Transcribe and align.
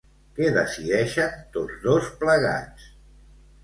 Què 0.37 0.47
decideixen 0.55 1.37
tots 1.59 1.79
dos 1.87 2.11
plegats? 2.25 2.93